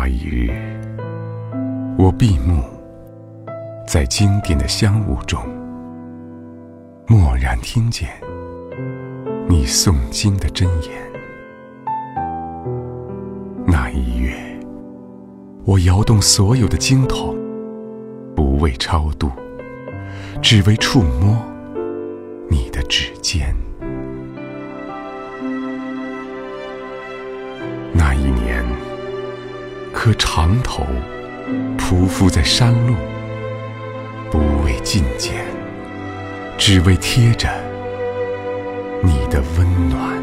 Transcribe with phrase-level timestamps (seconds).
[0.00, 0.48] 那一日，
[1.98, 2.62] 我闭目
[3.84, 5.40] 在经典的香雾中，
[7.08, 8.08] 蓦然听见
[9.48, 10.92] 你诵经的真言。
[13.66, 14.36] 那一月，
[15.64, 17.36] 我摇动所有的经筒，
[18.36, 19.32] 不为超度，
[20.40, 21.36] 只为触摸
[22.48, 23.52] 你的指尖。
[27.92, 28.57] 那一年。
[29.92, 30.86] 颗长头
[31.76, 32.94] 匍匐在山路，
[34.30, 35.34] 不为觐见，
[36.56, 37.48] 只为贴着
[39.02, 40.22] 你的温暖。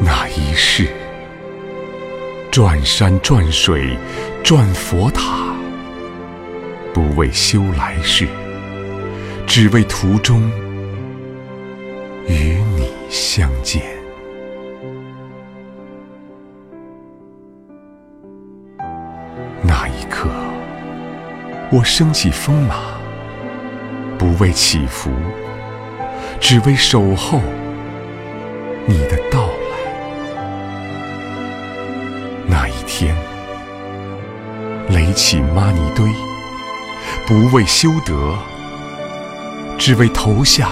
[0.00, 0.88] 那一世，
[2.50, 3.96] 转山转水
[4.42, 5.54] 转佛塔，
[6.94, 8.26] 不为修来世，
[9.46, 10.50] 只为途中
[12.26, 13.97] 与你相见。
[20.10, 20.28] 刻，
[21.70, 22.76] 我升起风马，
[24.18, 25.10] 不为祈福，
[26.40, 27.40] 只为守候
[28.86, 29.78] 你的到来。
[32.46, 33.14] 那一天，
[34.88, 36.06] 垒起玛尼堆，
[37.26, 38.34] 不为修德，
[39.76, 40.70] 只为投下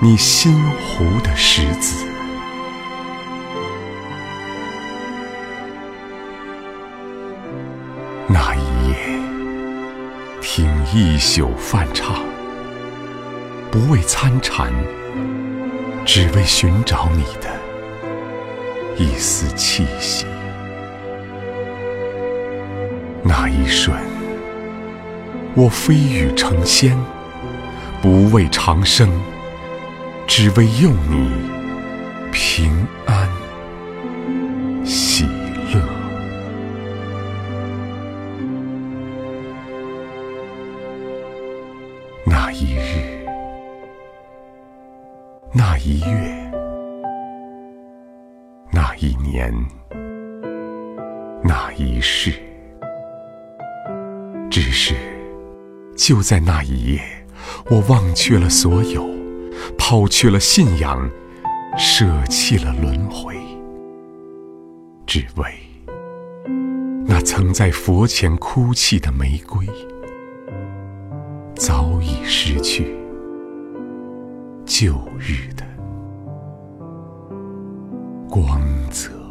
[0.00, 2.06] 你心湖的石子。
[8.28, 8.96] 那一夜，
[10.40, 12.22] 听一宿梵唱，
[13.70, 14.72] 不为参禅，
[16.06, 17.50] 只为寻找你的
[18.96, 20.24] 一丝气息。
[23.24, 23.94] 那一瞬，
[25.54, 26.96] 我飞羽成仙，
[28.00, 29.10] 不为长生，
[30.26, 31.28] 只为用你
[32.30, 32.86] 平
[42.52, 43.26] 一日，
[45.54, 46.52] 那一月，
[48.70, 49.50] 那一年，
[51.42, 52.30] 那一世，
[54.50, 54.94] 只是
[55.96, 57.00] 就在那一夜，
[57.70, 59.02] 我忘却了所有，
[59.78, 61.10] 抛却了信仰，
[61.78, 63.34] 舍弃了轮回，
[65.06, 65.46] 只为
[67.06, 69.66] 那曾在佛前哭泣的玫瑰。
[71.54, 72.96] 早已失去
[74.64, 75.64] 旧日的
[78.28, 79.21] 光泽。